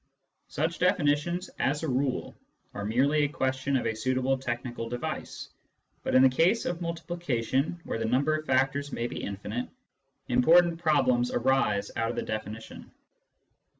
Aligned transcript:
Such 0.47 0.79
definitions, 0.79 1.47
as 1.59 1.83
a 1.83 1.87
rule, 1.87 2.33
are 2.73 2.83
merely 2.85 3.23
a 3.23 3.27
question 3.29 3.77
of 3.77 3.85
a 3.85 3.93
suitable 3.93 4.35
technical 4.35 4.89
device. 4.89 5.49
But 6.01 6.15
in 6.15 6.23
the 6.23 6.27
case 6.27 6.65
of 6.65 6.81
multiplication, 6.81 7.79
where 7.83 7.99
the 7.99 8.05
number 8.05 8.33
of 8.35 8.47
factors 8.47 8.91
may 8.91 9.05
be 9.05 9.21
infinite, 9.21 9.69
important 10.27 10.79
problems 10.79 11.29
arise 11.29 11.91
out 11.95 12.09
of 12.09 12.15
the 12.15 12.23
definition. 12.23 12.89